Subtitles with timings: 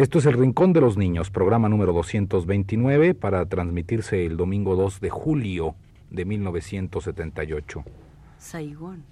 [0.00, 4.98] Esto es El Rincón de los Niños, programa número 229 para transmitirse el domingo 2
[4.98, 5.74] de julio
[6.08, 7.84] de 1978.
[8.38, 9.04] Saigón.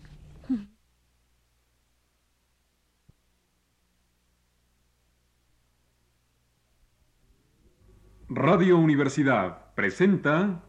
[8.30, 10.62] Radio Universidad presenta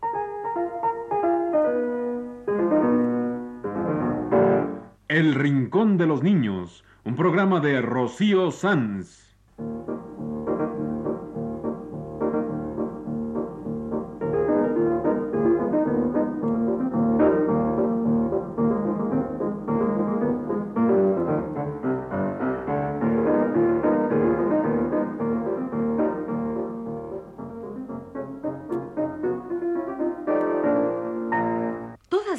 [5.08, 9.30] El Rincón de los Niños, un programa de Rocío Sanz.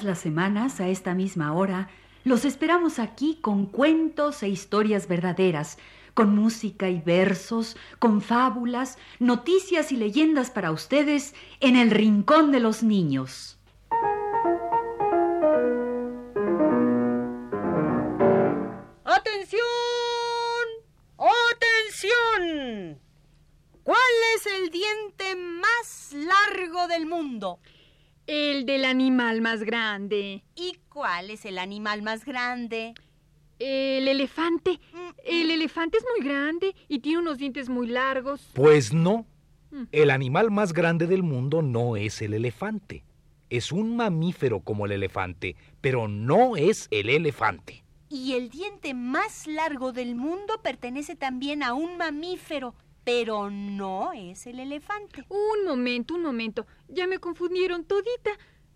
[0.03, 1.89] Las semanas, a esta misma hora,
[2.25, 5.79] los esperamos aquí con cuentos e historias verdaderas,
[6.15, 12.61] con música y versos, con fábulas, noticias y leyendas para ustedes en el Rincón de
[12.61, 13.59] los Niños.
[19.05, 19.61] ¡Atención!
[21.53, 23.01] ¡Atención!
[23.83, 23.99] ¿Cuál
[24.37, 27.61] es el diente más largo del mundo?
[28.33, 30.45] El del animal más grande.
[30.55, 32.95] ¿Y cuál es el animal más grande?
[33.59, 34.79] El elefante.
[34.93, 38.49] Mm, El elefante es muy grande y tiene unos dientes muy largos.
[38.55, 39.27] Pues no,
[39.73, 39.83] Mm.
[39.91, 43.03] el animal más grande del mundo no es el elefante.
[43.51, 47.83] Es un mamífero como el elefante, pero no es el elefante.
[48.09, 54.47] Y el diente más largo del mundo pertenece también a un mamífero, pero no es
[54.47, 55.25] el elefante.
[55.29, 56.67] Un momento, un momento.
[56.89, 58.31] Ya me confundieron todita.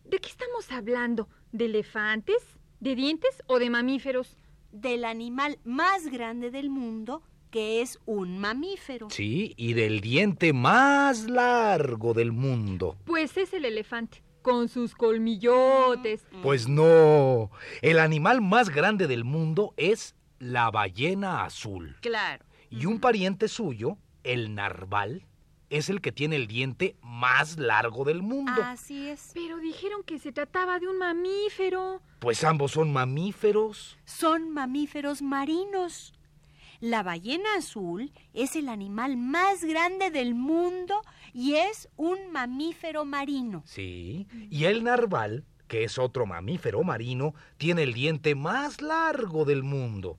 [0.04, 1.28] ¿De qué estamos hablando?
[1.52, 2.42] ¿De elefantes?
[2.80, 4.36] ¿De dientes o de mamíferos?
[4.72, 9.08] Del animal más grande del mundo, que es un mamífero.
[9.10, 12.96] Sí, y del diente más largo del mundo.
[13.04, 16.26] Pues es el elefante, con sus colmillotes.
[16.42, 21.96] Pues no, el animal más grande del mundo es la ballena azul.
[22.00, 22.44] Claro.
[22.70, 25.26] Y un pariente suyo, el narval,
[25.70, 28.62] es el que tiene el diente más largo del mundo.
[28.62, 29.30] Así es.
[29.34, 32.02] Pero dijeron que se trataba de un mamífero.
[32.20, 33.98] Pues ambos son mamíferos.
[34.04, 36.12] Son mamíferos marinos.
[36.80, 41.00] La ballena azul es el animal más grande del mundo
[41.32, 43.62] y es un mamífero marino.
[43.64, 49.62] Sí, y el narval, que es otro mamífero marino, tiene el diente más largo del
[49.62, 50.18] mundo.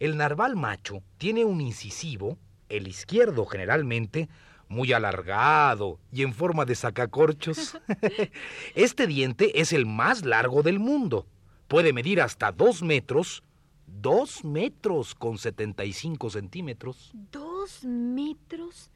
[0.00, 2.36] El narval macho tiene un incisivo,
[2.76, 4.28] el izquierdo generalmente,
[4.68, 7.78] muy alargado y en forma de sacacorchos.
[8.74, 11.26] este diente es el más largo del mundo.
[11.68, 13.42] Puede medir hasta dos metros,
[13.86, 17.12] dos metros con 75 centímetros.
[17.30, 18.90] Dos metros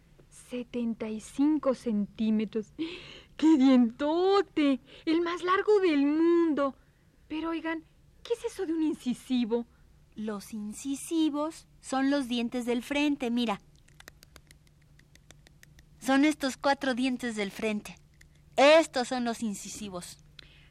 [0.50, 2.72] setenta y cinco centímetros.
[3.36, 4.80] ¡Qué dientote!
[5.04, 6.74] El más largo del mundo.
[7.28, 7.84] Pero oigan,
[8.22, 9.66] ¿qué es eso de un incisivo?
[10.14, 13.60] Los incisivos son los dientes del frente, mira.
[16.00, 17.96] Son estos cuatro dientes del frente.
[18.56, 20.18] Estos son los incisivos.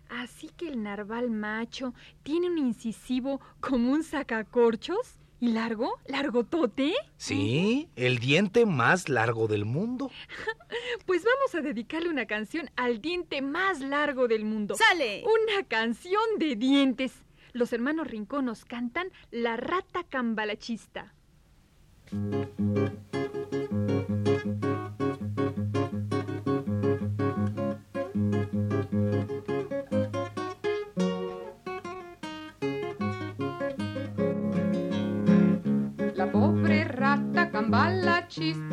[0.10, 1.94] Así que el narval macho
[2.24, 6.94] tiene un incisivo como un sacacorchos y largo, largotote.
[7.16, 10.12] Sí, el diente más largo del mundo.
[11.06, 14.76] Pues vamos a dedicarle una canción al diente más largo del mundo.
[14.76, 15.24] ¡Sale!
[15.24, 17.25] Una canción de dientes.
[17.56, 21.14] Los hermanos Rincón nos cantan La rata cambalachista.
[36.14, 38.65] La pobre rata cambalachista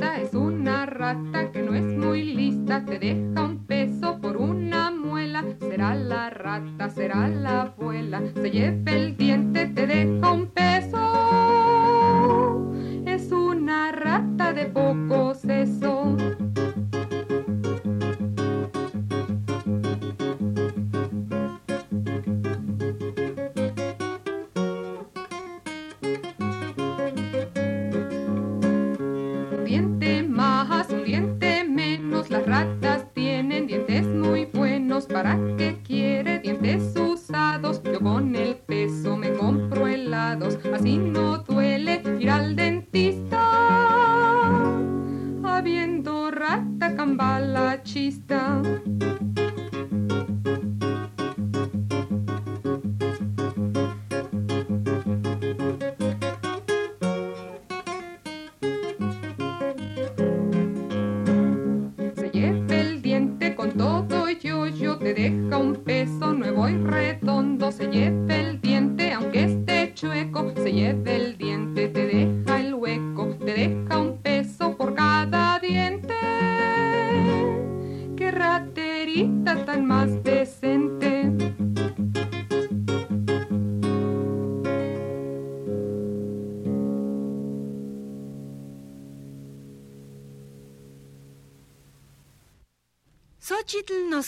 [6.79, 10.47] la rata, será la abuela, se lleva el diente, te deja un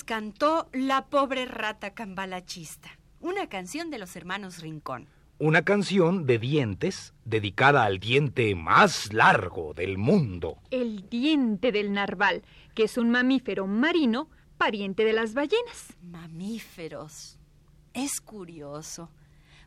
[0.04, 2.90] nos cantó La pobre rata cambalachista,
[3.20, 5.08] una canción de los hermanos Rincón.
[5.38, 10.58] Una canción de dientes dedicada al diente más largo del mundo.
[10.70, 12.42] El diente del narval,
[12.74, 14.28] que es un mamífero marino
[14.58, 15.94] pariente de las ballenas.
[16.02, 17.38] Mamíferos.
[17.94, 19.10] Es curioso.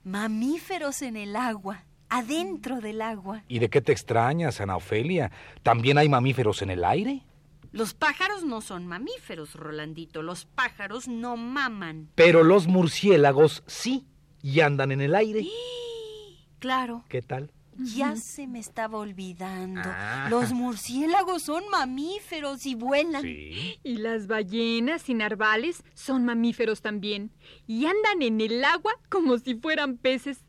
[0.04, 3.44] Mamíferos en el agua, adentro del agua.
[3.48, 5.32] ¿Y de qué te extrañas, Ana Ofelia?
[5.64, 7.24] ¿También hay mamíferos en el aire?
[7.72, 10.22] Los pájaros no son mamíferos, Rolandito.
[10.22, 12.10] Los pájaros no maman.
[12.16, 14.06] Pero los murciélagos sí,
[14.42, 15.46] y andan en el aire.
[16.60, 17.52] Claro, ¿Qué tal?
[17.78, 19.82] ya se me estaba olvidando.
[19.86, 20.28] Ah.
[20.30, 23.22] Los murciélagos son mamíferos y vuelan.
[23.22, 23.80] Sí.
[23.84, 27.32] Y las ballenas y narvales son mamíferos también.
[27.68, 30.44] Y andan en el agua como si fueran peces.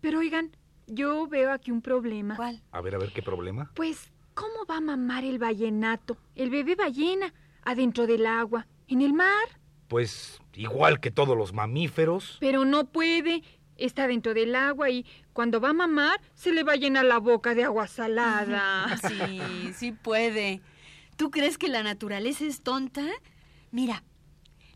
[0.00, 0.50] Pero oigan,
[0.86, 2.36] yo veo aquí un problema.
[2.36, 2.62] ¿Cuál?
[2.72, 3.70] A ver, a ver, ¿qué problema?
[3.74, 7.32] Pues, ¿cómo va a mamar el ballenato, el bebé ballena,
[7.62, 9.60] adentro del agua, en el mar?
[9.88, 12.36] Pues igual que todos los mamíferos.
[12.40, 13.42] Pero no puede.
[13.76, 17.18] Está dentro del agua y cuando va a mamar se le va a llenar la
[17.18, 18.86] boca de agua salada.
[19.08, 19.40] Sí,
[19.74, 20.60] sí puede.
[21.16, 23.04] ¿Tú crees que la naturaleza es tonta?
[23.72, 24.04] Mira,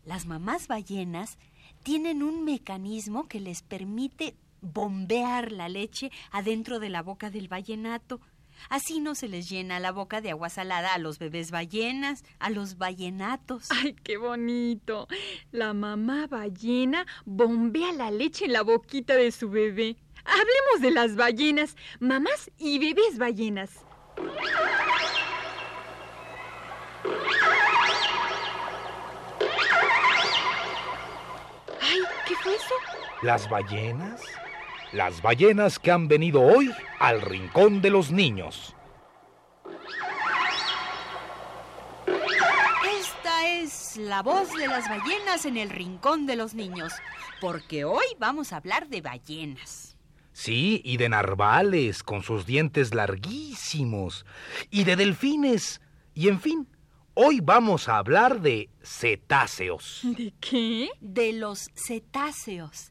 [0.03, 1.37] las mamás ballenas
[1.83, 8.19] tienen un mecanismo que les permite bombear la leche adentro de la boca del ballenato.
[8.67, 12.49] Así no se les llena la boca de agua salada a los bebés ballenas, a
[12.49, 13.69] los ballenatos.
[13.71, 15.07] ¡Ay, qué bonito!
[15.51, 19.97] La mamá ballena bombea la leche en la boquita de su bebé.
[20.25, 23.71] Hablemos de las ballenas, mamás y bebés ballenas.
[31.81, 32.73] ¡Ay, qué fue eso!
[33.21, 34.21] ¿Las ballenas?
[34.91, 38.75] Las ballenas que han venido hoy al rincón de los niños.
[42.99, 46.93] Esta es la voz de las ballenas en el rincón de los niños,
[47.39, 49.95] porque hoy vamos a hablar de ballenas.
[50.31, 54.25] Sí, y de narvales con sus dientes larguísimos,
[54.71, 55.81] y de delfines,
[56.15, 56.67] y en fin,
[57.13, 59.99] hoy vamos a hablar de cetáceos.
[60.03, 60.89] ¿De qué?
[60.99, 62.88] de los cetáceos,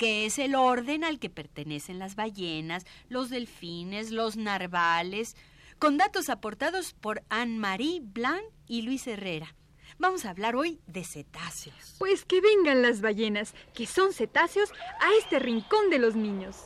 [0.00, 5.36] que es el orden al que pertenecen las ballenas, los delfines, los narvales,
[5.78, 9.54] con datos aportados por Anne-Marie Blanc y Luis Herrera.
[9.98, 11.96] Vamos a hablar hoy de cetáceos.
[11.98, 16.56] Pues que vengan las ballenas, que son cetáceos, a este rincón de los niños.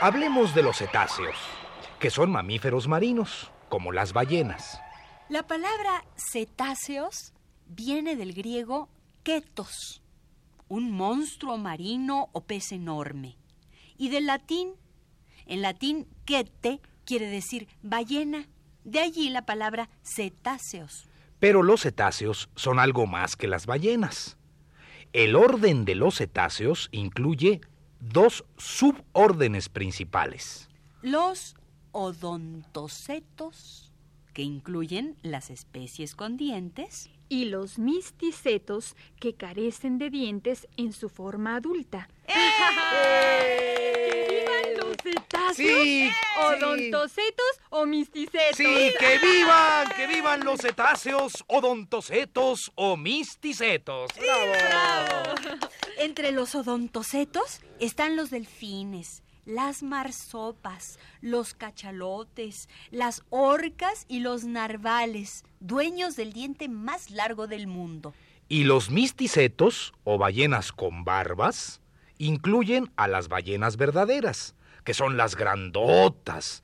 [0.00, 1.36] Hablemos de los cetáceos,
[1.98, 4.80] que son mamíferos marinos, como las ballenas.
[5.28, 7.32] La palabra cetáceos
[7.66, 8.88] viene del griego
[9.22, 10.02] ketos,
[10.68, 13.36] un monstruo marino o pez enorme,
[13.96, 14.74] y del latín.
[15.46, 18.48] En latín, kete quiere decir ballena,
[18.84, 21.08] de allí la palabra cetáceos.
[21.40, 24.36] Pero los cetáceos son algo más que las ballenas.
[25.12, 27.60] El orden de los cetáceos incluye
[28.00, 30.68] dos subórdenes principales.
[31.00, 31.54] Los
[31.98, 33.90] odontocetos,
[34.32, 41.10] que incluyen las especies con dientes, Y los misticetos, que carecen de dientes en su
[41.10, 42.08] forma adulta.
[42.26, 42.34] ¡Que
[44.30, 45.56] vivan los cetáceos!
[45.56, 48.56] Sí, ¿Odontocetos o misticetos?
[48.56, 54.10] Sí, que vivan, que vivan los cetáceos, odontocetos o misticetos.
[54.16, 55.34] ¡Bravo!
[55.98, 65.42] Entre los odontocetos están los delfines, las marsopas, los cachalotes, las orcas y los narvales,
[65.58, 68.12] dueños del diente más largo del mundo.
[68.50, 71.80] Y los misticetos, o ballenas con barbas,
[72.18, 76.62] incluyen a las ballenas verdaderas, que son las grandotas,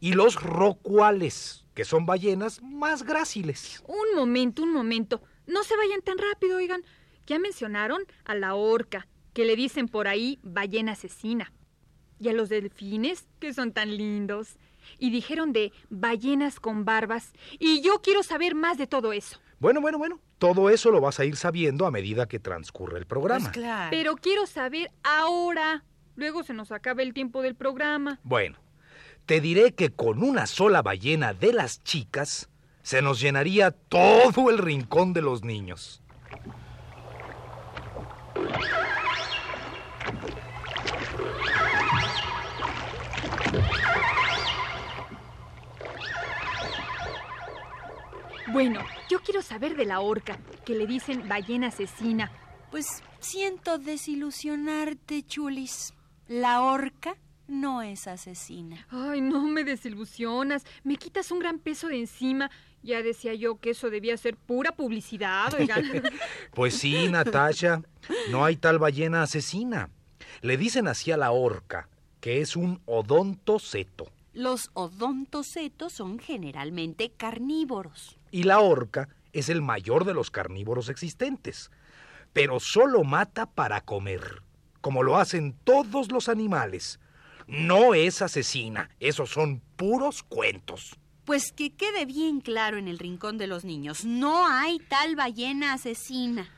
[0.00, 3.84] y los rocuales, que son ballenas más gráciles.
[3.86, 5.20] Un momento, un momento.
[5.46, 6.82] No se vayan tan rápido, oigan.
[7.26, 11.52] Ya mencionaron a la orca, que le dicen por ahí ballena asesina.
[12.22, 14.54] Y a los delfines, que son tan lindos.
[15.00, 17.32] Y dijeron de ballenas con barbas.
[17.58, 19.40] Y yo quiero saber más de todo eso.
[19.58, 23.06] Bueno, bueno, bueno, todo eso lo vas a ir sabiendo a medida que transcurre el
[23.06, 23.46] programa.
[23.46, 23.90] Pues claro.
[23.90, 25.84] Pero quiero saber ahora.
[26.14, 28.20] Luego se nos acaba el tiempo del programa.
[28.22, 28.58] Bueno,
[29.26, 32.48] te diré que con una sola ballena de las chicas
[32.82, 36.02] se nos llenaría todo el rincón de los niños.
[48.52, 52.30] Bueno, yo quiero saber de la orca, que le dicen ballena asesina.
[52.70, 55.94] Pues siento desilusionarte, Chulis.
[56.28, 57.16] La orca
[57.48, 58.86] no es asesina.
[58.90, 60.64] Ay, no me desilusionas.
[60.84, 62.50] Me quitas un gran peso de encima.
[62.82, 65.84] Ya decía yo que eso debía ser pura publicidad, oigan.
[66.52, 67.80] Pues sí, Natasha,
[68.30, 69.88] no hay tal ballena asesina.
[70.42, 71.88] Le dicen así a la orca,
[72.20, 74.12] que es un odontoceto.
[74.32, 78.18] Los odontocetos son generalmente carnívoros.
[78.30, 81.70] Y la orca es el mayor de los carnívoros existentes.
[82.32, 84.42] Pero solo mata para comer,
[84.80, 86.98] como lo hacen todos los animales.
[87.46, 90.96] No es asesina, esos son puros cuentos.
[91.24, 95.74] Pues que quede bien claro en el rincón de los niños, no hay tal ballena
[95.74, 96.48] asesina.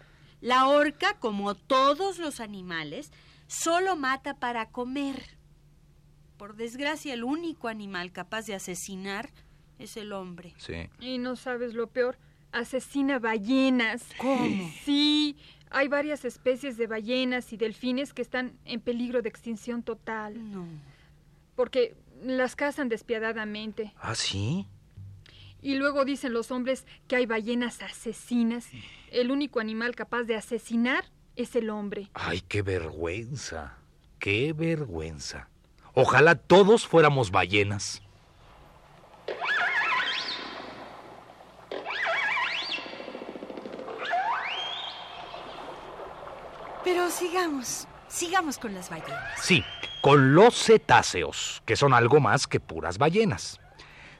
[0.41, 3.11] La orca, como todos los animales,
[3.47, 5.37] solo mata para comer.
[6.37, 9.31] Por desgracia, el único animal capaz de asesinar
[9.79, 10.55] es el hombre.
[10.59, 10.89] Sí.
[11.01, 12.19] Y no sabes lo peor,
[12.53, 14.05] asesina ballenas.
[14.19, 14.71] ¿Cómo?
[14.85, 15.37] Sí,
[15.71, 20.53] hay varias especies de ballenas y delfines que están en peligro de extinción total.
[20.53, 20.67] No.
[21.57, 23.93] Porque las cazan despiadadamente.
[23.97, 24.67] ¿Ah, sí?
[25.63, 28.69] Y luego dicen los hombres que hay ballenas asesinas.
[29.11, 32.11] El único animal capaz de asesinar es el hombre.
[32.15, 33.79] Ay, qué vergüenza.
[34.19, 35.49] Qué vergüenza.
[35.95, 38.03] Ojalá todos fuéramos ballenas.
[46.83, 49.41] Pero sigamos, sigamos con las ballenas.
[49.41, 49.63] Sí,
[50.03, 53.61] con los cetáceos, que son algo más que puras ballenas.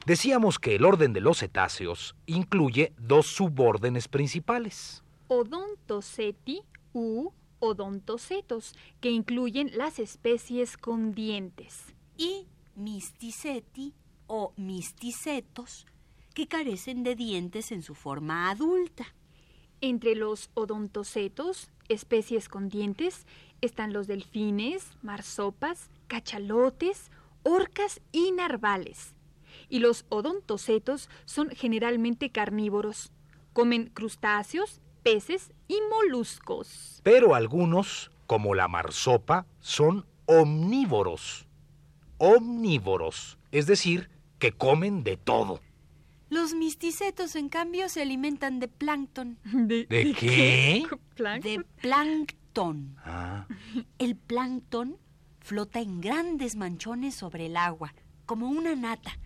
[0.05, 5.03] Decíamos que el orden de los cetáceos incluye dos subórdenes principales.
[5.27, 6.61] Odontoceti
[6.93, 11.93] u odontocetos, que incluyen las especies con dientes.
[12.17, 13.93] Y misticeti
[14.27, 15.85] o misticetos,
[16.33, 19.05] que carecen de dientes en su forma adulta.
[19.81, 23.25] Entre los odontocetos, especies con dientes,
[23.61, 27.11] están los delfines, marsopas, cachalotes,
[27.43, 29.13] orcas y narvales.
[29.69, 33.11] Y los odontocetos son generalmente carnívoros.
[33.53, 36.99] Comen crustáceos, peces y moluscos.
[37.03, 41.45] Pero algunos, como la marsopa, son omnívoros.
[42.17, 44.09] Omnívoros, es decir,
[44.39, 45.61] que comen de todo.
[46.29, 49.37] Los misticetos, en cambio, se alimentan de plancton.
[49.43, 50.83] ¿De, ¿De qué?
[51.13, 51.51] Plancton.
[51.51, 52.95] De plancton.
[53.05, 53.45] Ah,
[53.99, 54.97] El plancton
[55.39, 57.93] flota en grandes manchones sobre el agua,
[58.25, 59.19] como una nata.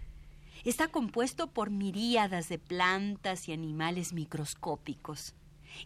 [0.66, 5.36] Está compuesto por miríadas de plantas y animales microscópicos.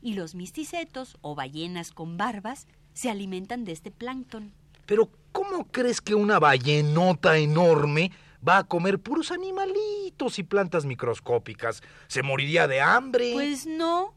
[0.01, 4.53] Y los misticetos, o ballenas con barbas, se alimentan de este plancton.
[4.85, 8.11] pero ¿cómo crees que una ballenota enorme
[8.47, 11.81] va a comer puros animalitos y plantas microscópicas?
[12.07, 13.31] Se moriría de hambre.
[13.33, 14.13] Pues no.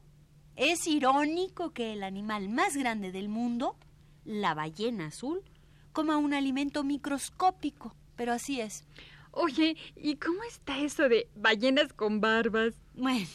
[0.57, 3.77] Es irónico que el animal más grande del mundo,
[4.25, 5.43] la ballena azul,
[5.93, 7.95] coma un alimento microscópico.
[8.17, 8.85] Pero así es.
[9.33, 12.75] Oye, ¿y cómo está eso de ballenas con barbas?
[12.95, 13.29] Bueno,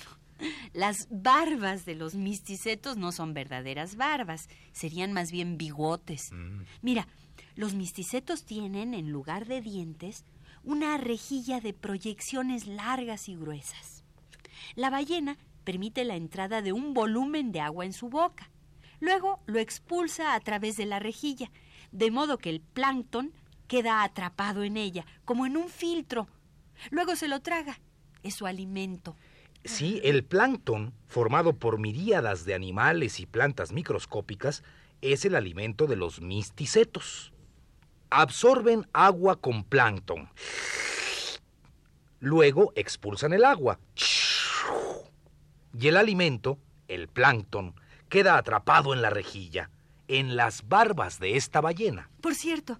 [0.73, 6.31] las barbas de los misticetos no son verdaderas barbas, serían más bien bigotes.
[6.31, 6.61] Mm.
[6.81, 7.07] Mira,
[7.55, 10.25] los misticetos tienen, en lugar de dientes,
[10.63, 14.03] una rejilla de proyecciones largas y gruesas.
[14.75, 18.49] La ballena permite la entrada de un volumen de agua en su boca.
[18.99, 21.51] Luego lo expulsa a través de la rejilla,
[21.91, 23.33] de modo que el plancton
[23.67, 26.27] queda atrapado en ella, como en un filtro.
[26.89, 27.79] Luego se lo traga.
[28.23, 29.15] Es su alimento.
[29.63, 34.63] Sí, el plancton, formado por miríadas de animales y plantas microscópicas,
[35.01, 37.31] es el alimento de los misticetos.
[38.09, 40.29] Absorben agua con plancton.
[42.19, 43.79] Luego expulsan el agua.
[45.73, 47.75] Y el alimento, el plancton,
[48.09, 49.69] queda atrapado en la rejilla,
[50.07, 52.09] en las barbas de esta ballena.
[52.19, 52.79] Por cierto,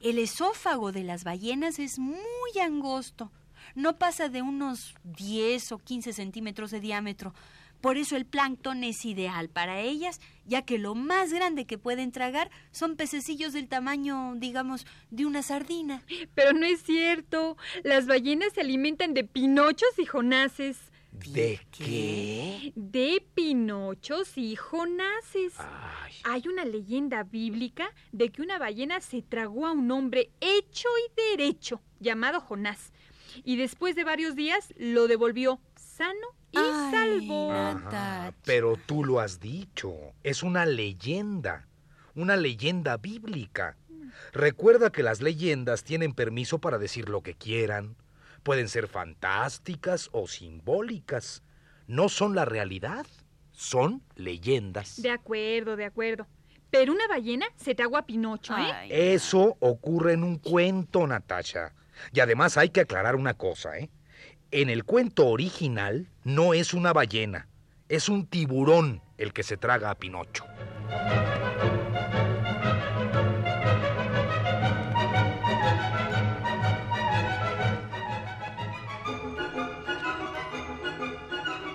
[0.00, 2.18] el esófago de las ballenas es muy
[2.62, 3.32] angosto.
[3.74, 7.34] No pasa de unos 10 o 15 centímetros de diámetro.
[7.80, 12.10] Por eso el plancton es ideal para ellas, ya que lo más grande que pueden
[12.10, 16.02] tragar son pececillos del tamaño, digamos, de una sardina.
[16.34, 17.56] Pero no es cierto.
[17.84, 20.76] Las ballenas se alimentan de pinochos y jonases.
[21.12, 22.72] ¿De qué?
[22.74, 25.54] De pinochos y jonases.
[25.58, 30.88] Ay, Hay una leyenda bíblica de que una ballena se tragó a un hombre hecho
[31.06, 32.92] y derecho, llamado Jonás,
[33.44, 38.32] y después de varios días lo devolvió sano y Ay, salvo.
[38.44, 41.66] Pero tú lo has dicho, es una leyenda,
[42.14, 43.76] una leyenda bíblica.
[44.32, 47.96] Recuerda que las leyendas tienen permiso para decir lo que quieran.
[48.42, 51.42] Pueden ser fantásticas o simbólicas.
[51.86, 53.06] No son la realidad,
[53.52, 55.02] son leyendas.
[55.02, 56.26] De acuerdo, de acuerdo.
[56.70, 58.72] Pero una ballena se te agua Pinocho, ¿eh?
[58.72, 61.72] Ay, Eso ocurre en un cuento, Natasha.
[62.12, 63.90] Y además hay que aclarar una cosa, ¿eh?
[64.50, 67.48] En el cuento original no es una ballena,
[67.88, 70.46] es un tiburón el que se traga a Pinocho.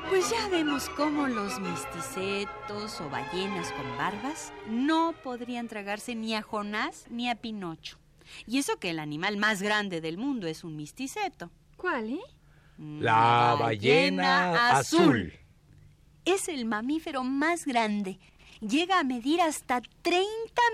[0.09, 6.41] Pues ya vemos cómo los misticetos o ballenas con barbas no podrían tragarse ni a
[6.41, 8.02] Jonás ni a Pinocho.
[8.47, 11.51] Y eso que el animal más grande del mundo es un misticeto.
[11.77, 12.21] ¿Cuál, eh?
[12.77, 15.33] La ballena azul.
[16.25, 18.19] Es el mamífero más grande.
[18.61, 20.25] Llega a medir hasta 30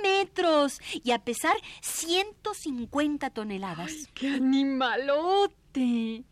[0.03, 3.91] metros y a pesar 150 toneladas.
[4.13, 6.23] ¡Qué animalote!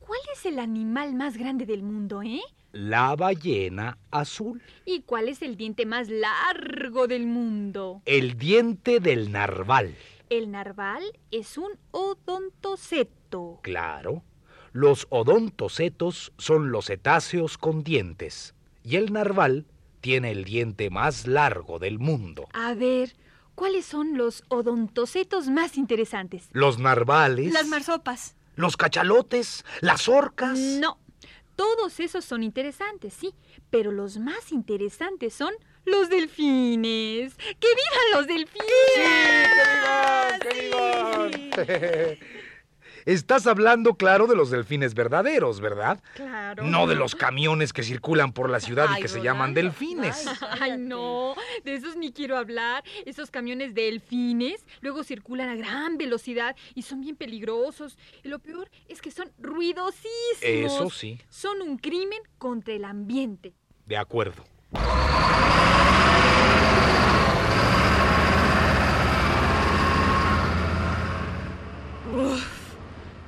[0.00, 2.40] ¿Cuál es el animal más grande del mundo, eh?
[2.72, 4.60] La ballena azul.
[4.84, 8.02] ¿Y cuál es el diente más largo del mundo?
[8.04, 9.94] El diente del narval.
[10.28, 13.60] El narval es un odontoceto.
[13.62, 14.24] Claro.
[14.72, 18.54] Los odontocetos son los cetáceos con dientes.
[18.82, 19.66] Y el narval
[20.00, 22.48] tiene el diente más largo del mundo.
[22.52, 23.16] A ver,
[23.54, 26.48] ¿cuáles son los odontocetos más interesantes?
[26.52, 27.52] Los narvales.
[27.52, 28.36] Las marsopas.
[28.56, 29.64] Los cachalotes.
[29.80, 30.58] Las orcas.
[30.58, 30.98] No,
[31.56, 33.34] todos esos son interesantes, sí,
[33.70, 35.54] pero los más interesantes son
[35.86, 37.34] los delfines.
[37.36, 38.66] ¡Que vivan los delfines!
[43.06, 46.02] Estás hablando, claro, de los delfines verdaderos, ¿verdad?
[46.16, 46.64] Claro.
[46.64, 50.26] No de los camiones que circulan por la ciudad y Ay, que se llaman delfines.
[50.60, 52.82] Ay, no, de esos ni quiero hablar.
[53.04, 57.96] Esos camiones delfines luego circulan a gran velocidad y son bien peligrosos.
[58.24, 60.02] Y lo peor es que son ruidosísimos.
[60.42, 63.54] Eso sí, Son un crimen contra el ambiente.
[63.86, 64.42] de acuerdo.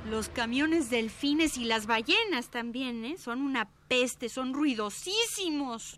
[0.09, 3.17] Los camiones delfines y las ballenas también, ¿eh?
[3.17, 5.97] Son una peste, son ruidosísimos.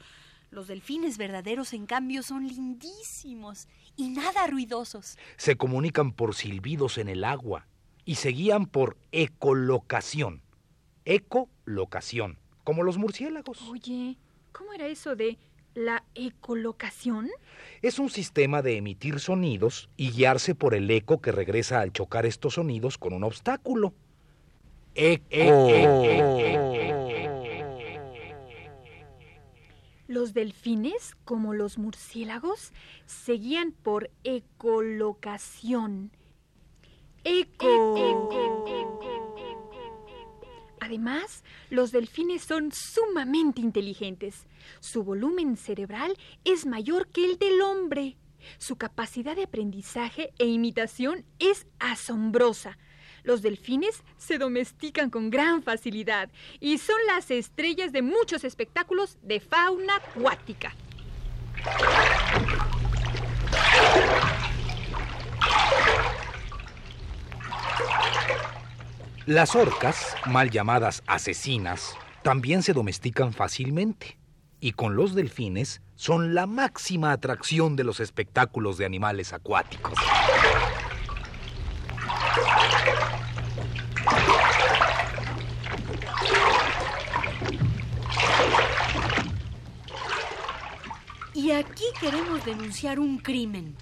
[0.51, 5.17] Los delfines verdaderos, en cambio, son lindísimos y nada ruidosos.
[5.37, 7.67] Se comunican por silbidos en el agua
[8.05, 10.41] y se guían por ecolocación.
[11.05, 13.61] Ecolocación, como los murciélagos.
[13.69, 14.17] Oye,
[14.71, 15.37] ¿cómo era eso de
[15.73, 17.29] la ecolocación?
[17.81, 22.25] Es un sistema de emitir sonidos y guiarse por el eco que regresa al chocar
[22.25, 23.93] estos sonidos con un obstáculo.
[30.07, 32.71] Los delfines, como los murciélagos,
[33.05, 36.11] se guían por ecolocación.
[40.91, 44.45] Además, los delfines son sumamente inteligentes.
[44.81, 48.17] Su volumen cerebral es mayor que el del hombre.
[48.57, 52.77] Su capacidad de aprendizaje e imitación es asombrosa.
[53.23, 59.39] Los delfines se domestican con gran facilidad y son las estrellas de muchos espectáculos de
[59.39, 60.75] fauna acuática.
[69.27, 74.17] Las orcas, mal llamadas asesinas, también se domestican fácilmente.
[74.59, 79.93] Y con los delfines son la máxima atracción de los espectáculos de animales acuáticos.
[91.35, 93.77] Y aquí queremos denunciar un crimen.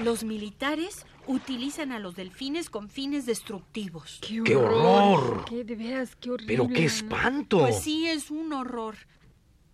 [0.00, 4.20] Los militares utilizan a los delfines con fines destructivos.
[4.22, 5.44] ¡Qué horror!
[5.44, 6.54] ¡Qué de veras, qué horrible!
[6.54, 7.60] ¡Pero qué espanto!
[7.60, 8.96] Pues sí, es un horror.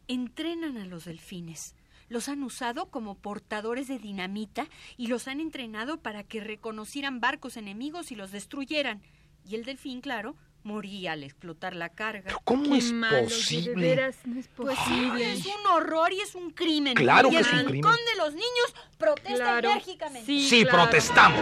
[0.07, 1.75] Entrenan a los delfines.
[2.09, 7.57] Los han usado como portadores de dinamita y los han entrenado para que reconocieran barcos
[7.57, 9.03] enemigos y los destruyeran.
[9.45, 10.37] Y el delfín, claro,
[10.69, 12.23] moría al explotar la carga.
[12.27, 13.75] ¿Pero cómo Qué es malo, que de posible?
[13.89, 15.33] veras no es Pues sí, posible.
[15.33, 16.95] es un horror y es un crimen.
[16.95, 18.13] Claro y que el es un rincón crimen.
[18.13, 19.71] de los niños protesta Claro.
[19.71, 20.27] enérgicamente.
[20.27, 20.79] Sí, Sí, claro.
[20.85, 21.41] protestamos.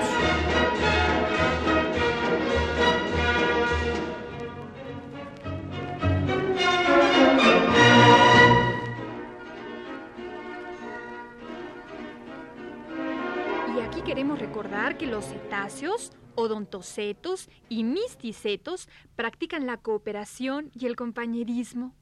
[13.77, 20.95] Y aquí queremos recordar que los cetáceos Odontocetos y misticetos practican la cooperación y el
[20.95, 21.95] compañerismo.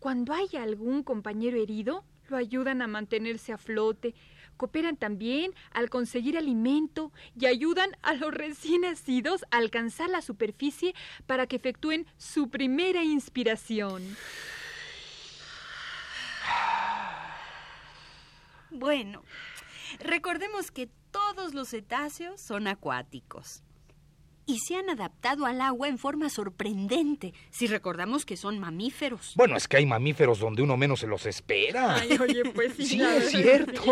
[0.00, 4.14] Cuando hay algún compañero herido, lo ayudan a mantenerse a flote,
[4.56, 10.94] cooperan también al conseguir alimento y ayudan a los recién nacidos a alcanzar la superficie
[11.26, 14.02] para que efectúen su primera inspiración.
[18.70, 19.22] Bueno,
[20.00, 23.62] recordemos que todos los cetáceos son acuáticos
[24.52, 29.32] y se han adaptado al agua en forma sorprendente, si recordamos que son mamíferos.
[29.34, 31.96] Bueno, es que hay mamíferos donde uno menos se los espera.
[31.96, 32.84] Ay, oye, pues sí.
[32.86, 33.82] Sí, es cierto.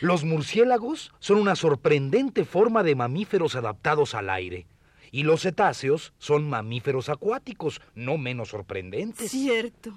[0.00, 4.66] Los murciélagos son una sorprendente forma de mamíferos adaptados al aire.
[5.12, 9.30] Y los cetáceos son mamíferos acuáticos, no menos sorprendentes.
[9.32, 9.92] Cierto.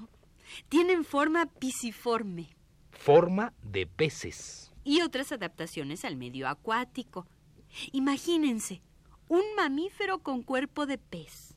[0.70, 2.50] Tienen forma pisiforme
[2.92, 4.72] Forma de peces.
[4.84, 7.28] y otras adaptaciones al medio acuático.
[7.92, 8.82] Imagínense,
[9.34, 11.56] un mamífero con cuerpo de pez.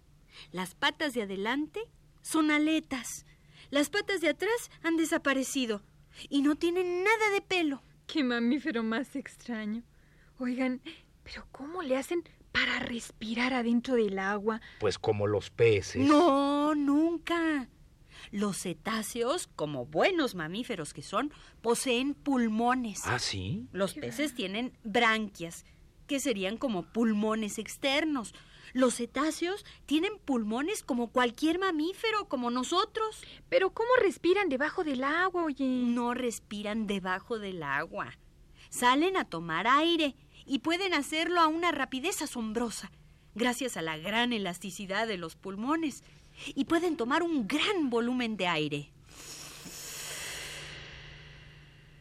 [0.50, 1.80] Las patas de adelante
[2.22, 3.26] son aletas.
[3.68, 5.82] Las patas de atrás han desaparecido
[6.30, 7.82] y no tienen nada de pelo.
[8.06, 9.82] Qué mamífero más extraño.
[10.38, 10.80] Oigan,
[11.22, 14.62] pero ¿cómo le hacen para respirar adentro del agua?
[14.80, 16.02] Pues como los peces.
[16.02, 17.68] No, nunca.
[18.30, 23.02] Los cetáceos, como buenos mamíferos que son, poseen pulmones.
[23.04, 23.68] ¿Ah, sí?
[23.72, 25.66] Los peces tienen branquias,
[26.06, 28.34] que serían como pulmones externos.
[28.72, 33.22] Los cetáceos tienen pulmones como cualquier mamífero, como nosotros.
[33.48, 35.64] Pero ¿cómo respiran debajo del agua, oye?
[35.64, 38.18] No respiran debajo del agua.
[38.68, 40.14] Salen a tomar aire
[40.44, 42.90] y pueden hacerlo a una rapidez asombrosa,
[43.34, 46.02] gracias a la gran elasticidad de los pulmones.
[46.54, 48.92] Y pueden tomar un gran volumen de aire.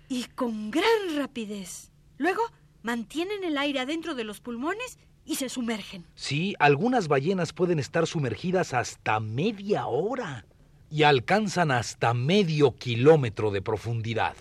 [0.09, 1.89] Y con gran rapidez.
[2.17, 2.41] Luego
[2.85, 6.05] mantienen el aire adentro de los pulmones y se sumergen.
[6.13, 10.45] Sí, algunas ballenas pueden estar sumergidas hasta media hora
[10.91, 14.35] y alcanzan hasta medio kilómetro de profundidad.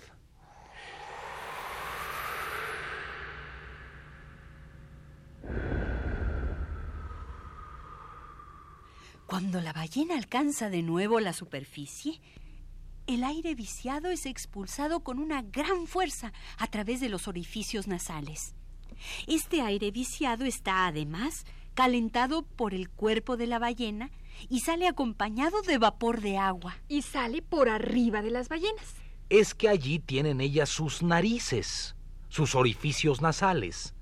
[9.24, 12.20] Cuando la ballena alcanza de nuevo la superficie,
[13.06, 18.54] el aire viciado es expulsado con una gran fuerza a través de los orificios nasales.
[19.26, 24.10] Este aire viciado está además calentado por el cuerpo de la ballena
[24.48, 26.76] y sale acompañado de vapor de agua.
[26.88, 28.94] Y sale por arriba de las ballenas.
[29.28, 31.96] Es que allí tienen ellas sus narices,
[32.28, 33.93] sus orificios nasales.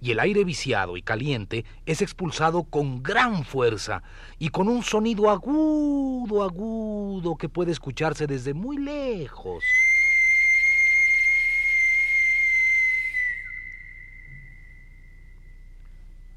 [0.00, 4.02] Y el aire viciado y caliente es expulsado con gran fuerza
[4.38, 9.64] y con un sonido agudo, agudo que puede escucharse desde muy lejos.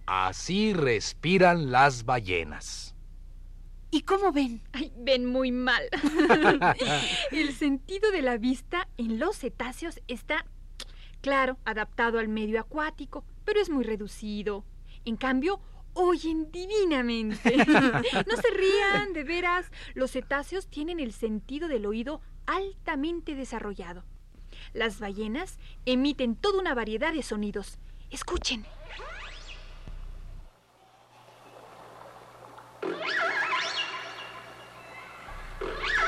[0.06, 2.94] Así respiran las ballenas.
[3.92, 4.62] ¿Y cómo ven?
[4.72, 5.84] Ay, ven muy mal.
[7.32, 10.46] el sentido de la vista en los cetáceos está,
[11.22, 14.66] claro, adaptado al medio acuático, pero es muy reducido.
[15.06, 15.60] En cambio,
[15.94, 17.58] oyen divinamente.
[17.58, 19.72] no se rían, de veras.
[19.94, 24.04] Los cetáceos tienen el sentido del oído altamente desarrollado.
[24.74, 27.80] Las ballenas emiten toda una variedad de sonidos.
[28.10, 28.66] Escuchen.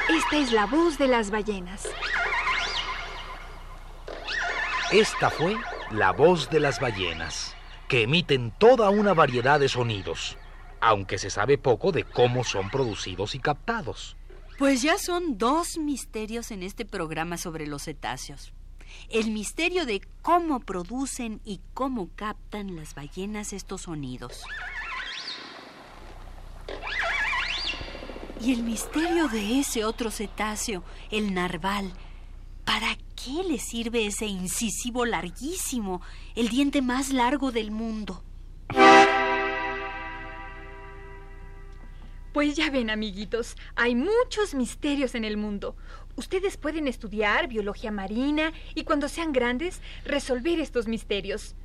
[0.09, 1.87] Esta es la voz de las ballenas.
[4.93, 5.57] Esta fue
[5.89, 7.55] la voz de las ballenas,
[7.87, 10.37] que emiten toda una variedad de sonidos,
[10.81, 14.15] aunque se sabe poco de cómo son producidos y captados.
[14.59, 18.53] Pues ya son dos misterios en este programa sobre los cetáceos.
[19.09, 24.43] El misterio de cómo producen y cómo captan las ballenas estos sonidos.
[28.39, 31.91] Y el misterio de ese otro cetáceo, el narval.
[32.65, 36.01] ¿Para qué le sirve ese incisivo larguísimo,
[36.35, 38.23] el diente más largo del mundo?
[42.33, 45.75] Pues ya ven, amiguitos, hay muchos misterios en el mundo.
[46.15, 51.55] Ustedes pueden estudiar biología marina y cuando sean grandes resolver estos misterios.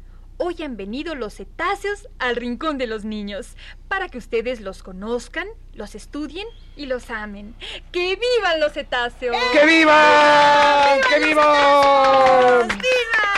[0.41, 3.57] Hoy han venido los cetáceos al rincón de los niños
[3.89, 6.47] para que ustedes los conozcan, los estudien
[6.77, 7.57] y los amen.
[7.91, 9.37] ¡Que vivan los cetáceos!
[9.53, 11.01] ¡Que vivan!
[11.09, 12.69] ¡Que vivan!
[12.69, 13.38] ¡Viva!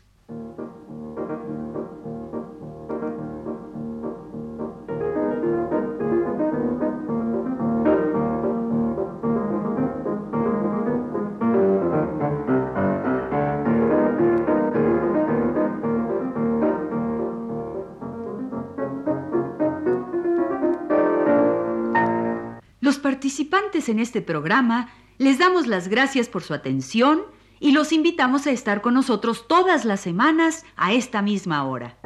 [23.21, 27.21] Participantes en este programa les damos las gracias por su atención
[27.59, 31.99] y los invitamos a estar con nosotros todas las semanas a esta misma hora.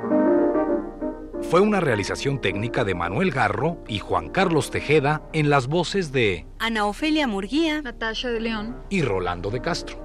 [1.50, 6.46] Fue una realización técnica de Manuel Garro y Juan Carlos Tejeda en las voces de
[6.60, 7.82] Ana Ofelia Murguía.
[7.82, 8.76] Natasha de León.
[8.90, 10.05] y Rolando de Castro.